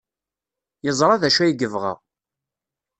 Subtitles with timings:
[0.85, 1.93] Yeẓra d acu ay yebɣa.